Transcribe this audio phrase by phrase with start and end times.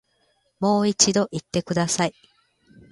[0.59, 2.15] もう一度言ってください